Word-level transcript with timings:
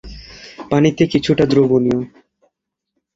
পানিতে 0.71 1.03
কিছুটা 1.07 1.43
দ্রবণীয়। 1.45 1.99